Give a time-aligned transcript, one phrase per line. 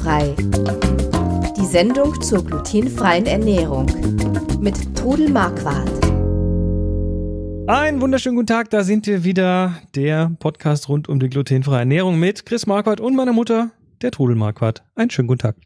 [0.00, 0.34] Glutenfrei.
[1.56, 3.86] Die Sendung zur glutenfreien Ernährung
[4.60, 5.90] mit Trudel Marquardt.
[7.68, 12.18] Einen wunderschönen guten Tag, da sind wir wieder, der Podcast rund um die glutenfreie Ernährung
[12.18, 14.82] mit Chris Marquardt und meiner Mutter, der Trudel Marquardt.
[14.94, 15.56] Einen schönen guten Tag.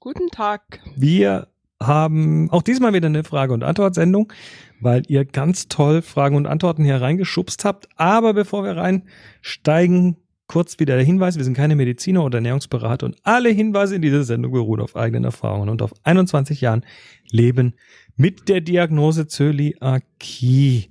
[0.00, 0.80] Guten Tag.
[0.94, 1.48] Wir
[1.82, 4.32] haben auch diesmal wieder eine Frage- und Antwortsendung,
[4.80, 7.88] weil ihr ganz toll Fragen und Antworten hier reingeschubst habt.
[7.96, 10.16] Aber bevor wir reinsteigen,
[10.52, 14.22] kurz wieder der Hinweis, wir sind keine Mediziner oder Ernährungsberater und alle Hinweise in dieser
[14.22, 16.84] Sendung beruhen auf eigenen Erfahrungen und auf 21 Jahren
[17.30, 17.72] Leben
[18.16, 20.90] mit der Diagnose Zöliakie.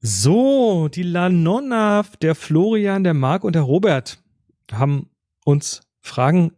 [0.00, 4.20] So, die La Nonna, der Florian, der Marc und der Robert
[4.72, 5.08] haben
[5.44, 6.50] uns Fragen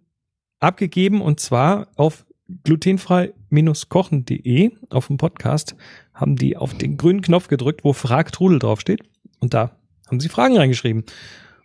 [0.58, 2.24] abgegeben und zwar auf
[2.64, 5.76] glutenfrei-kochen.de auf dem Podcast
[6.14, 9.02] haben die auf den grünen Knopf gedrückt, wo Frag Trudel draufsteht
[9.38, 11.04] und da haben sie Fragen reingeschrieben.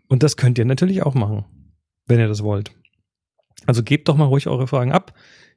[0.08, 1.46] Und das könnt ihr natürlich auch machen,
[2.06, 2.72] wenn ihr das wollt.
[3.66, 5.14] Also gebt doch mal ruhig eure Fragen ab.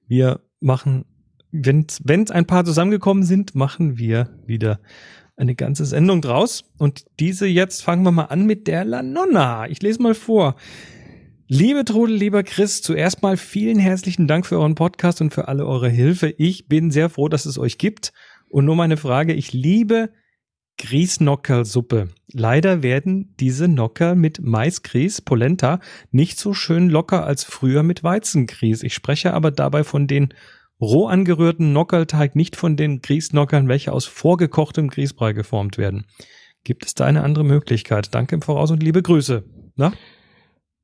[0.07, 1.05] Wir machen,
[1.51, 4.81] wenn es ein paar zusammengekommen sind, machen wir wieder
[5.37, 6.65] eine ganze Sendung draus.
[6.79, 9.69] Und diese jetzt fangen wir mal an mit der La Nonna.
[9.69, 10.57] Ich lese mal vor.
[11.47, 15.65] Liebe Trudel, lieber Chris, zuerst mal vielen herzlichen Dank für euren Podcast und für alle
[15.65, 16.35] eure Hilfe.
[16.37, 18.13] Ich bin sehr froh, dass es euch gibt.
[18.51, 20.11] Und nur meine Frage, ich liebe
[20.79, 22.09] Grießnockerlsuppe.
[22.33, 28.83] Leider werden diese Nocker mit Maisgrieß, Polenta, nicht so schön locker als früher mit Weizengrieß.
[28.83, 30.35] Ich spreche aber dabei von den
[30.81, 36.07] roh angerührten Nockerlteig, nicht von den Grießnockern, welche aus vorgekochtem Grießbrei geformt werden.
[36.65, 38.15] Gibt es da eine andere Möglichkeit?
[38.15, 39.45] Danke im Voraus und liebe Grüße.
[39.77, 39.93] Na?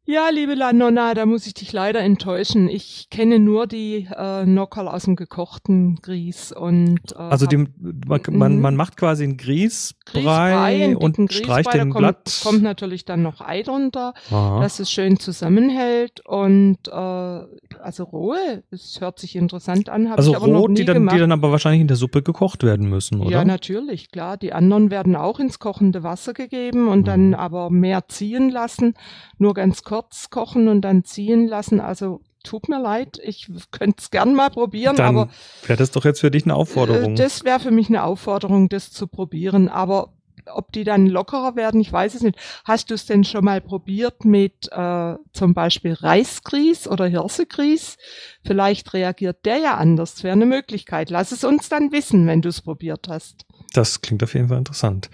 [0.07, 2.69] Ja, liebe La Nonna, da muss ich dich leider enttäuschen.
[2.69, 7.73] Ich kenne nur die äh, Nockerl aus dem gekochten Grieß und äh, also dem,
[8.07, 12.41] man, man, man macht quasi einen Grießbrei, und streicht den kommt, glatt.
[12.43, 14.61] kommt natürlich dann noch Ei drunter, Aha.
[14.61, 20.09] dass es schön zusammenhält und äh, also rohe, es hört sich interessant an.
[20.09, 22.63] Also ich aber rot, noch die dann, die dann aber wahrscheinlich in der Suppe gekocht
[22.63, 23.31] werden müssen, oder?
[23.31, 24.37] Ja, natürlich, klar.
[24.37, 27.05] Die anderen werden auch ins kochende Wasser gegeben und mhm.
[27.05, 28.93] dann aber mehr ziehen lassen,
[29.39, 31.79] nur ganz kurz kurz kochen und dann ziehen lassen.
[31.81, 35.29] Also tut mir leid, ich könnte es gern mal probieren, dann aber
[35.67, 37.13] wäre das doch jetzt für dich eine Aufforderung.
[37.13, 39.69] Äh, das wäre für mich eine Aufforderung, das zu probieren.
[39.69, 40.13] Aber
[40.47, 42.37] ob die dann lockerer werden, ich weiß es nicht.
[42.65, 47.97] Hast du es denn schon mal probiert mit äh, zum Beispiel Reisgrieß oder Hirsegrieß?
[48.45, 50.15] Vielleicht reagiert der ja anders.
[50.15, 51.09] Das wäre eine Möglichkeit.
[51.09, 53.47] Lass es uns dann wissen, wenn du es probiert hast.
[53.75, 55.11] Das klingt auf jeden Fall interessant.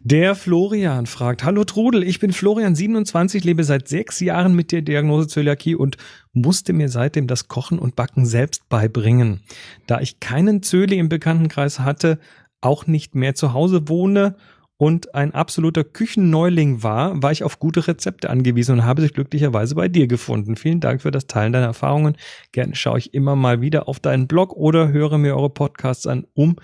[0.00, 4.82] Der Florian fragt, Hallo Trudel, ich bin Florian 27, lebe seit sechs Jahren mit der
[4.82, 5.96] Diagnose Zöliakie und
[6.32, 9.40] musste mir seitdem das Kochen und Backen selbst beibringen.
[9.88, 12.20] Da ich keinen Zöli im Bekanntenkreis hatte,
[12.60, 14.36] auch nicht mehr zu Hause wohne
[14.76, 19.74] und ein absoluter Küchenneuling war, war ich auf gute Rezepte angewiesen und habe sich glücklicherweise
[19.74, 20.54] bei dir gefunden.
[20.54, 22.16] Vielen Dank für das Teilen deiner Erfahrungen.
[22.52, 26.26] Gerne schaue ich immer mal wieder auf deinen Blog oder höre mir eure Podcasts an,
[26.34, 26.56] um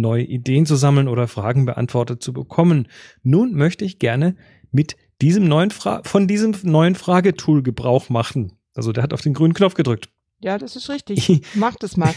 [0.00, 2.88] neue Ideen zu sammeln oder Fragen beantwortet zu bekommen.
[3.22, 4.36] Nun möchte ich gerne
[4.70, 8.52] mit diesem neuen Fra von diesem neuen Fragetool Gebrauch machen.
[8.74, 10.08] Also der hat auf den grünen Knopf gedrückt.
[10.40, 11.42] Ja, das ist richtig.
[11.54, 12.14] Mach das mal.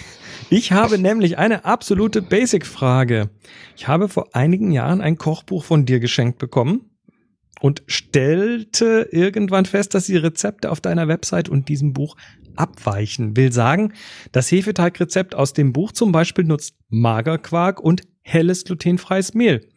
[0.52, 3.32] Ich habe nämlich eine absolute Basic-Frage.
[3.76, 6.91] Ich habe vor einigen Jahren ein Kochbuch von dir geschenkt bekommen
[7.62, 12.18] und stellte irgendwann fest, dass die Rezepte auf deiner Website und diesem Buch
[12.56, 13.38] abweichen.
[13.38, 13.94] Will sagen,
[14.32, 19.68] das Hefeteigrezept aus dem Buch zum Beispiel nutzt Magerquark und helles glutenfreies Mehl.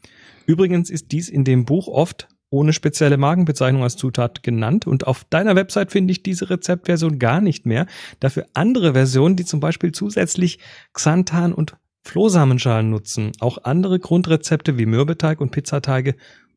[0.47, 5.25] Übrigens ist dies in dem Buch oft ohne spezielle Magenbezeichnung als Zutat genannt und auf
[5.25, 7.87] deiner Website finde ich diese Rezeptversion gar nicht mehr.
[8.21, 10.59] Dafür andere Versionen, die zum Beispiel zusätzlich
[10.93, 13.33] Xanthan und Flohsamenschalen nutzen.
[13.41, 16.15] Auch andere Grundrezepte wie Mürbeteig und Pizzateige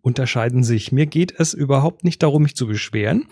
[0.08, 0.94] unterscheiden sich.
[0.94, 3.26] Mir geht es überhaupt nicht darum, mich zu beschweren,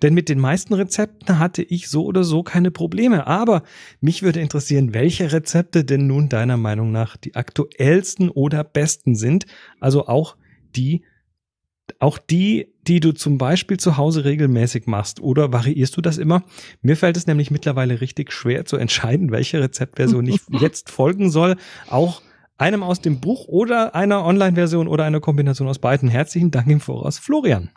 [0.00, 3.26] denn mit den meisten Rezepten hatte ich so oder so keine Probleme.
[3.26, 3.62] Aber
[4.00, 9.44] mich würde interessieren, welche Rezepte denn nun deiner Meinung nach die aktuellsten oder besten sind.
[9.78, 10.36] Also auch
[10.74, 11.04] die,
[11.98, 16.44] auch die, die du zum Beispiel zu Hause regelmäßig machst oder variierst du das immer?
[16.80, 21.56] Mir fällt es nämlich mittlerweile richtig schwer zu entscheiden, welche Rezeptversion ich jetzt folgen soll.
[21.90, 22.22] Auch
[22.62, 26.08] einem aus dem Buch oder einer Online-Version oder einer Kombination aus beiden.
[26.08, 27.70] Herzlichen Dank im Voraus, Florian.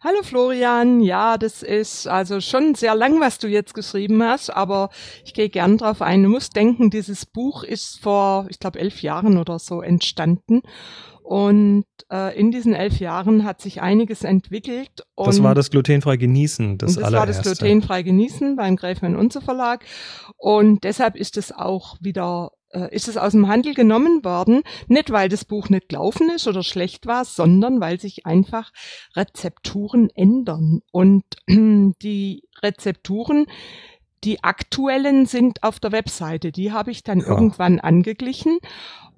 [0.00, 4.88] Hallo Florian, ja, das ist also schon sehr lang, was du jetzt geschrieben hast, aber
[5.24, 6.22] ich gehe gern drauf ein.
[6.22, 10.62] Du musst denken, dieses Buch ist vor, ich glaube, elf Jahren oder so entstanden.
[11.22, 15.04] Und äh, in diesen elf Jahren hat sich einiges entwickelt.
[15.16, 17.18] Das war das glutenfrei Genießen, das, das allererste.
[17.18, 19.84] war das glutenfrei Genießen beim Gräfin Unser Verlag.
[20.38, 22.52] Und deshalb ist es auch wieder
[22.94, 26.62] ist es aus dem Handel genommen worden, nicht weil das Buch nicht gelaufen ist oder
[26.62, 28.72] schlecht war, sondern weil sich einfach
[29.16, 30.80] Rezepturen ändern.
[30.92, 33.46] Und die Rezepturen,
[34.24, 36.52] die aktuellen sind auf der Webseite.
[36.52, 37.26] Die habe ich dann ja.
[37.26, 38.58] irgendwann angeglichen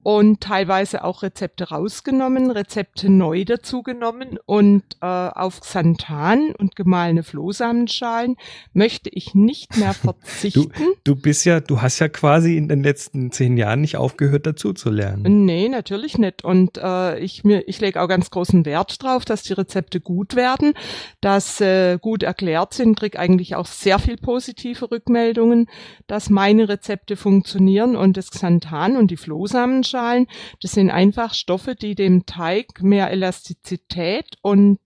[0.03, 8.37] und teilweise auch Rezepte rausgenommen, Rezepte neu dazugenommen und äh, auf Xanthan und gemahlene Flohsamenschalen
[8.73, 10.73] möchte ich nicht mehr verzichten.
[11.05, 14.47] Du, du bist ja, du hast ja quasi in den letzten zehn Jahren nicht aufgehört
[14.47, 15.45] dazu zu lernen.
[15.45, 16.45] Nee, natürlich nicht.
[16.45, 20.35] Und äh, ich mir, ich lege auch ganz großen Wert drauf, dass die Rezepte gut
[20.35, 20.73] werden,
[21.21, 25.69] dass äh, gut erklärt sind, krieg eigentlich auch sehr viel positive Rückmeldungen,
[26.07, 30.27] dass meine Rezepte funktionieren und das Xanthan und die Flohsamenschalen Flohsamenschalen.
[30.63, 34.79] Das sind einfach Stoffe, die dem Teig mehr Elastizität und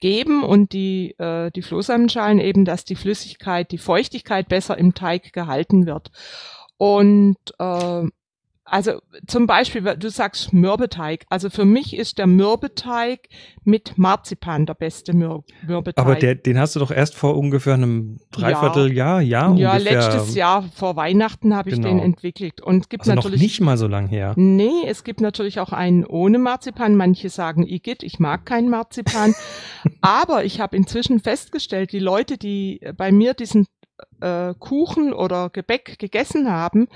[0.00, 5.32] geben und die, äh, die Flohsamenschalen eben, dass die Flüssigkeit, die Feuchtigkeit besser im Teig
[5.32, 6.10] gehalten wird.
[6.76, 8.02] Und äh,
[8.72, 11.26] also zum Beispiel, du sagst Mürbeteig.
[11.28, 13.28] Also für mich ist der Mürbeteig
[13.64, 16.02] mit Marzipan der beste Mür Mürbeteig.
[16.02, 19.78] Aber der, den hast du doch erst vor ungefähr einem Dreivierteljahr, ja, ja, ungefähr.
[19.78, 21.88] letztes Jahr vor Weihnachten habe ich genau.
[21.88, 22.62] den entwickelt.
[22.62, 24.32] Und es gibt also natürlich noch nicht mal so lang her.
[24.36, 26.96] Nee, es gibt natürlich auch einen ohne Marzipan.
[26.96, 29.34] Manche sagen Igitt, ich mag keinen Marzipan.
[30.00, 33.66] Aber ich habe inzwischen festgestellt, die Leute, die bei mir diesen
[34.20, 36.88] äh, Kuchen oder Gebäck gegessen haben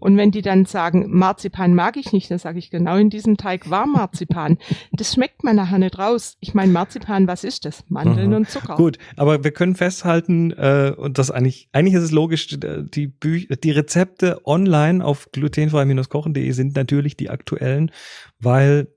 [0.00, 3.36] und wenn die dann sagen, Marzipan mag ich nicht, dann sage ich, genau in diesem
[3.36, 4.58] Teig war Marzipan.
[4.92, 6.36] das schmeckt man nachher nicht raus.
[6.40, 7.84] Ich meine, Marzipan, was ist das?
[7.88, 8.36] Mandeln Aha.
[8.36, 8.76] und Zucker.
[8.76, 13.46] Gut, aber wir können festhalten, äh, und das eigentlich, eigentlich ist es logisch, die, Bü
[13.46, 17.90] die Rezepte online auf glutenfrei-kochen.de sind natürlich die aktuellen,
[18.38, 18.88] weil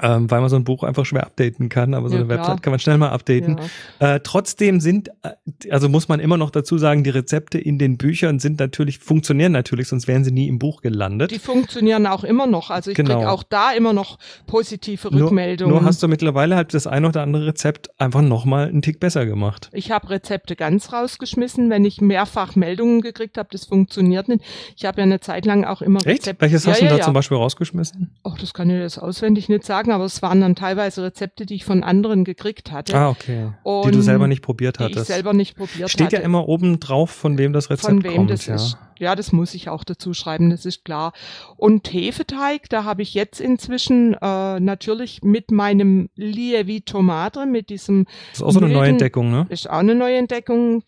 [0.00, 2.40] ähm, weil man so ein Buch einfach schwer updaten kann, aber so ja, eine klar.
[2.40, 3.58] Website kann man schnell mal updaten.
[4.00, 4.14] Ja.
[4.14, 7.98] Äh, trotzdem sind, äh, also muss man immer noch dazu sagen, die Rezepte in den
[7.98, 11.30] Büchern sind natürlich, funktionieren natürlich, sonst wären sie nie im Buch gelandet.
[11.30, 13.16] Die funktionieren auch immer noch, also ich genau.
[13.16, 15.72] kriege auch da immer noch positive Rückmeldungen.
[15.72, 19.00] Nur, nur hast du mittlerweile halt das ein oder andere Rezept einfach nochmal einen Tick
[19.00, 19.68] besser gemacht.
[19.72, 24.44] Ich habe Rezepte ganz rausgeschmissen, wenn ich mehrfach Meldungen gekriegt habe, das funktioniert nicht.
[24.76, 26.20] Ich habe ja eine Zeit lang auch immer Echt?
[26.20, 26.42] Rezepte.
[26.42, 28.10] Welches hast ja, du da zum Beispiel rausgeschmissen?
[28.24, 31.46] Ach, das kann ich jetzt auswendig nicht sagen sagen, aber es waren dann teilweise Rezepte,
[31.46, 32.94] die ich von anderen gekriegt hatte.
[32.94, 33.52] Ah, okay.
[33.62, 34.96] Und die du selber nicht probiert hattest.
[34.96, 36.16] Die ich selber nicht probiert Steht hatte.
[36.16, 38.02] ja immer oben drauf, von wem das Rezept kommt.
[38.02, 38.54] Von wem kommt, das ja.
[38.54, 38.78] ist.
[38.98, 41.12] Ja, das muss ich auch dazu schreiben, das ist klar.
[41.56, 48.06] Und Hefeteig, da habe ich jetzt inzwischen äh, natürlich mit meinem Lievito Madre, mit diesem
[48.30, 49.46] Das ist auch so eine neue Entdeckung, ne?
[49.50, 50.82] Ist auch eine neue Entdeckung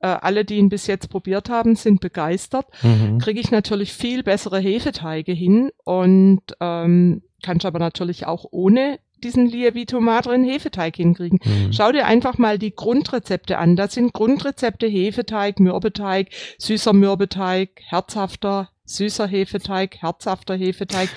[0.00, 2.66] äh, alle, die ihn bis jetzt probiert haben, sind begeistert.
[2.82, 3.18] Mhm.
[3.18, 9.46] Kriege ich natürlich viel bessere Hefeteige hin und ähm, kannst aber natürlich auch ohne diesen
[9.46, 11.40] Lievito Madre Hefeteig hinkriegen.
[11.44, 11.72] Mhm.
[11.72, 13.76] Schau dir einfach mal die Grundrezepte an.
[13.76, 16.28] Das sind Grundrezepte Hefeteig, Mürbeteig,
[16.58, 21.10] süßer Mürbeteig, herzhafter süßer Hefeteig, herzhafter Hefeteig,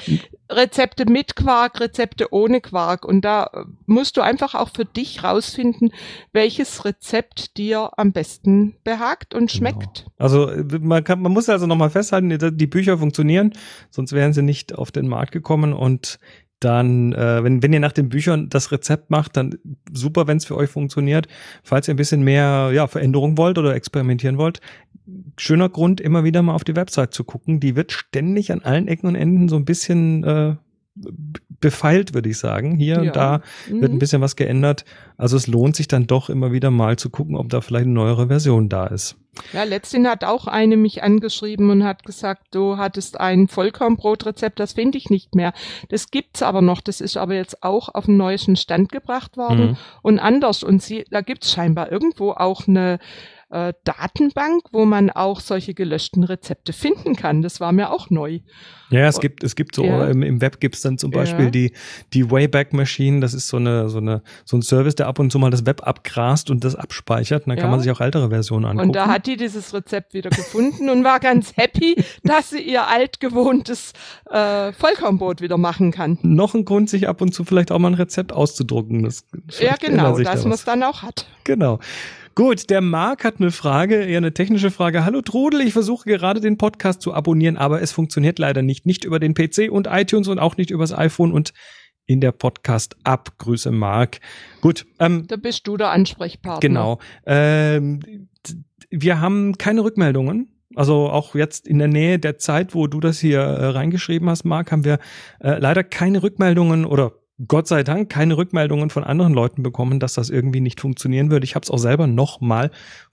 [0.50, 3.06] Rezepte mit Quark, Rezepte ohne Quark.
[3.06, 3.50] Und da
[3.86, 5.94] musst du einfach auch für dich rausfinden,
[6.34, 9.58] welches Rezept dir am besten behagt und genau.
[9.58, 10.06] schmeckt.
[10.06, 10.12] Genau.
[10.18, 10.52] Also
[10.82, 13.54] man, kann, man muss also nochmal festhalten, die Bücher funktionieren,
[13.90, 16.20] sonst wären sie nicht auf den Markt gekommen und
[16.62, 19.58] dann, äh, wenn, wenn ihr nach den Büchern das Rezept macht, dann
[19.92, 21.28] super, wenn es für euch funktioniert.
[21.64, 24.62] Falls ihr ein bisschen mehr ja, Veränderung wollt oder experimentieren wollt,
[25.38, 27.60] schöner Grund, immer wieder mal auf die Website zu gucken.
[27.60, 30.56] Die wird ständig an allen Ecken und Enden so ein bisschen äh,
[31.62, 32.76] befeilt, würde ich sagen.
[32.76, 33.02] Hier ja.
[33.02, 33.82] und da mhm.
[33.82, 34.84] wird ein bisschen was geändert.
[35.18, 37.94] Also es lohnt sich dann doch immer wieder mal zu gucken, ob da vielleicht eine
[37.94, 39.16] neuere Version da ist.
[39.54, 44.74] Ja, letztens hat auch eine mich angeschrieben und hat gesagt, du hattest ein Vollkornbrotrezept, das
[44.74, 45.54] finde ich nicht mehr.
[45.88, 49.70] Das gibt's aber noch, das ist aber jetzt auch auf den neuesten Stand gebracht worden
[49.70, 49.78] mhm.
[50.02, 50.64] und anders.
[50.64, 53.00] Und sie, da gibt's scheinbar irgendwo auch eine
[53.52, 57.42] äh, Datenbank, wo man auch solche gelöschten Rezepte finden kann.
[57.42, 58.40] Das war mir auch neu.
[58.90, 60.08] Ja, es gibt, es gibt so, ja.
[60.08, 61.52] im, im Web gibt's dann zum Beispiel ja.
[61.52, 61.74] die,
[62.14, 63.22] die Wayback Machine.
[63.22, 65.66] Das ist so eine, so eine, so ein Service, der ab und zu mal das
[65.66, 67.44] Web abgrast und das abspeichert.
[67.44, 67.64] Und dann ja.
[67.64, 68.90] kann man sich auch ältere Versionen angucken.
[68.90, 72.88] Und da hat die dieses Rezept wieder gefunden und war ganz happy, dass sie ihr
[72.88, 73.94] altgewohntes
[74.30, 76.18] äh, Vollkornbrot wieder machen kann.
[76.22, 79.04] Noch ein Grund, sich ab und zu vielleicht auch mal ein Rezept auszudrucken.
[79.04, 79.26] Das
[79.60, 81.28] ja, genau, dass man es dann auch hat.
[81.44, 81.80] Genau.
[82.34, 85.04] Gut, der Marc hat eine Frage, eher eine technische Frage.
[85.04, 88.86] Hallo Trudel, ich versuche gerade den Podcast zu abonnieren, aber es funktioniert leider nicht.
[88.86, 91.54] Nicht über den PC und iTunes und auch nicht übers iPhone und
[92.06, 93.38] in der Podcast-App.
[93.38, 94.22] Grüße Marc.
[94.62, 94.86] Gut.
[95.00, 96.62] Ähm, da bist du der Ansprechpartner.
[96.62, 97.00] Genau.
[97.26, 98.30] Ähm,
[98.90, 100.48] wir haben keine Rückmeldungen.
[100.74, 104.46] Also auch jetzt in der Nähe der Zeit, wo du das hier äh, reingeschrieben hast,
[104.46, 105.00] Marc, haben wir
[105.42, 107.12] äh, leider keine Rückmeldungen oder
[107.48, 111.46] Gott sei Dank keine Rückmeldungen von anderen Leuten bekommen, dass das irgendwie nicht funktionieren würde.
[111.46, 112.72] Ich habe es auch selber nochmal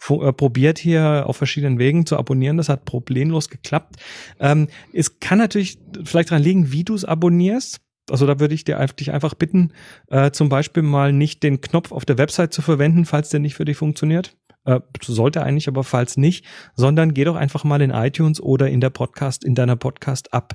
[0.08, 2.56] äh, probiert, hier auf verschiedenen Wegen zu abonnieren.
[2.56, 3.96] Das hat problemlos geklappt.
[4.40, 7.80] Ähm, es kann natürlich vielleicht daran liegen, wie du es abonnierst.
[8.10, 9.72] Also da würde ich dir, dich einfach bitten,
[10.08, 13.54] äh, zum Beispiel mal nicht den Knopf auf der Website zu verwenden, falls der nicht
[13.54, 14.36] für dich funktioniert.
[14.64, 16.44] Äh, sollte eigentlich, aber falls nicht,
[16.74, 20.54] sondern geh doch einfach mal in iTunes oder in der Podcast, in deiner Podcast-App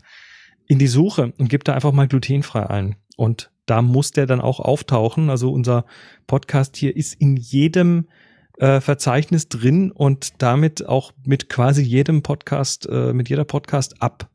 [0.68, 2.96] in die Suche und gib da einfach mal glutenfrei ein.
[3.16, 5.30] Und da muss der dann auch auftauchen.
[5.30, 5.86] Also unser
[6.28, 8.08] Podcast hier ist in jedem
[8.58, 14.28] äh, Verzeichnis drin und damit auch mit quasi jedem Podcast, äh, mit jeder Podcast-App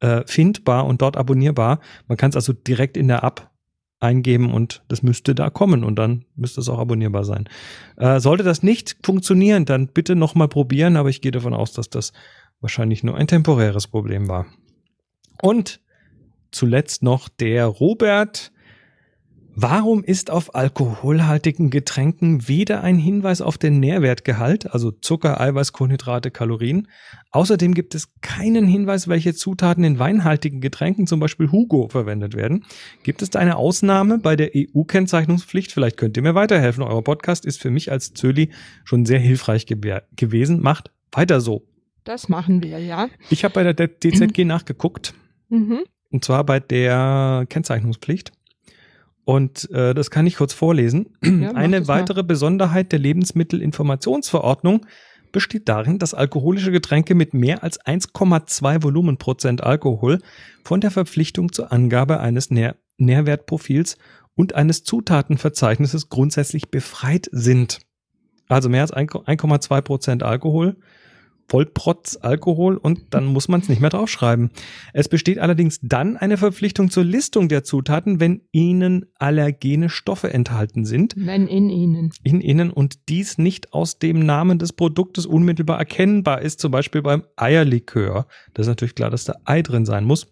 [0.00, 1.80] äh, findbar und dort abonnierbar.
[2.06, 3.50] Man kann es also direkt in der App
[3.98, 7.48] eingeben und das müsste da kommen und dann müsste es auch abonnierbar sein.
[7.96, 11.88] Äh, sollte das nicht funktionieren, dann bitte nochmal probieren, aber ich gehe davon aus, dass
[11.88, 12.12] das
[12.60, 14.46] wahrscheinlich nur ein temporäres Problem war.
[15.40, 15.80] Und
[16.56, 18.50] zuletzt noch der Robert.
[19.58, 26.30] Warum ist auf alkoholhaltigen Getränken weder ein Hinweis auf den Nährwertgehalt, also Zucker, Eiweiß, Kohlenhydrate,
[26.30, 26.88] Kalorien?
[27.30, 32.66] Außerdem gibt es keinen Hinweis, welche Zutaten in weinhaltigen Getränken, zum Beispiel Hugo, verwendet werden.
[33.02, 35.72] Gibt es da eine Ausnahme bei der EU-Kennzeichnungspflicht?
[35.72, 36.82] Vielleicht könnt ihr mir weiterhelfen.
[36.82, 38.50] Euer Podcast ist für mich als Zöli
[38.84, 40.60] schon sehr hilfreich ge gewesen.
[40.60, 41.66] Macht weiter so.
[42.04, 43.08] Das machen wir, ja.
[43.30, 45.14] Ich habe bei der DZG nachgeguckt.
[45.48, 45.80] Mhm.
[46.16, 48.32] Und zwar bei der Kennzeichnungspflicht.
[49.26, 51.10] Und äh, das kann ich kurz vorlesen.
[51.22, 52.28] Ja, Eine weitere mal.
[52.28, 54.86] Besonderheit der Lebensmittelinformationsverordnung
[55.30, 60.20] besteht darin, dass alkoholische Getränke mit mehr als 1,2 Volumenprozent Alkohol
[60.64, 63.98] von der Verpflichtung zur Angabe eines Nähr Nährwertprofils
[64.34, 67.80] und eines Zutatenverzeichnisses grundsätzlich befreit sind.
[68.48, 70.76] Also mehr als 1,2 Prozent Alkohol
[71.48, 74.50] Vollprotz Alkohol und dann muss man es nicht mehr draufschreiben.
[74.92, 80.84] Es besteht allerdings dann eine Verpflichtung zur Listung der Zutaten, wenn ihnen allergene Stoffe enthalten
[80.84, 81.14] sind.
[81.16, 82.10] Wenn in ihnen.
[82.22, 87.02] In ihnen und dies nicht aus dem Namen des Produktes unmittelbar erkennbar ist, zum Beispiel
[87.02, 88.26] beim Eierlikör.
[88.54, 90.26] Das ist natürlich klar, dass da Ei drin sein muss.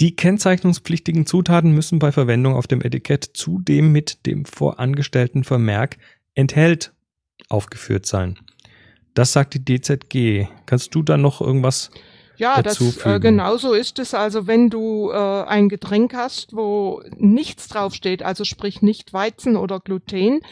[0.00, 5.96] Die kennzeichnungspflichtigen Zutaten müssen bei Verwendung auf dem Etikett zudem mit dem vorangestellten Vermerk
[6.34, 6.92] enthält
[7.48, 8.38] aufgeführt sein.
[9.16, 10.46] Das sagt die DZG.
[10.66, 11.90] Kannst du da noch irgendwas
[12.38, 14.12] ja, das, äh, genau so ist es.
[14.12, 19.80] Also wenn du äh, ein Getränk hast, wo nichts draufsteht, also sprich nicht Weizen oder
[19.80, 20.42] Gluten,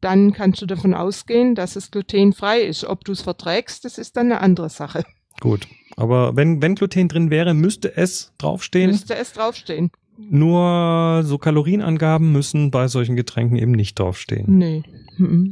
[0.00, 2.84] dann kannst du davon ausgehen, dass es glutenfrei ist.
[2.84, 5.04] Ob du es verträgst, das ist dann eine andere Sache.
[5.40, 8.90] Gut, aber wenn, wenn Gluten drin wäre, müsste es draufstehen?
[8.90, 9.90] Müsste es draufstehen.
[10.16, 14.58] Nur so Kalorienangaben müssen bei solchen Getränken eben nicht draufstehen.
[14.58, 14.82] Nee,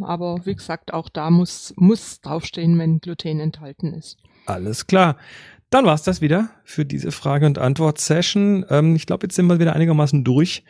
[0.01, 4.19] aber wie gesagt, auch da muss, muss draufstehen, wenn Gluten enthalten ist.
[4.47, 5.17] Alles klar.
[5.71, 8.67] Dann war's das wieder für diese Frage- und Antwort-Session.
[8.69, 10.65] Ähm, ich glaube, jetzt sind wir wieder einigermaßen durch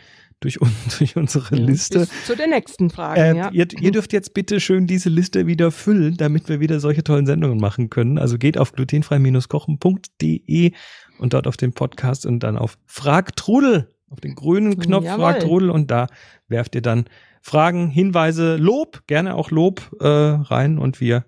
[0.45, 0.59] durch,
[0.99, 2.07] durch unsere Liste.
[2.27, 3.21] zu der nächsten Frage.
[3.21, 3.51] Äh, ja.
[3.53, 7.27] ihr, ihr dürft jetzt bitte schön diese Liste wieder füllen, damit wir wieder solche tollen
[7.27, 8.19] Sendungen machen können.
[8.19, 10.73] Also geht auf glutenfrei-kochen.de
[11.19, 15.21] und dort auf den Podcast und dann auf Frag Trudel, auf den grünen Knopf Jawohl.
[15.21, 16.09] Frag Trudel und da
[16.49, 17.07] werft ihr dann
[17.41, 21.25] Fragen, Hinweise, Lob, gerne auch Lob äh, rein und wir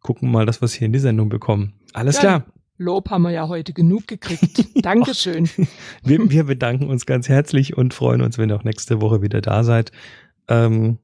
[0.00, 1.72] gucken mal, dass wir es hier in die Sendung bekommen.
[1.92, 2.46] Alles ja, klar.
[2.78, 4.66] Lob haben wir ja heute genug gekriegt.
[4.84, 5.48] Dankeschön.
[6.02, 9.40] wir, wir, bedanken uns ganz herzlich und freuen uns, wenn ihr auch nächste Woche wieder
[9.40, 9.92] da seid.
[10.48, 10.98] Ähm,